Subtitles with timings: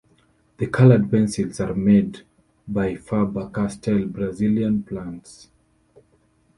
[0.57, 2.23] The colored pencils are made
[2.67, 5.49] by Faber-Castell Brazilian plants.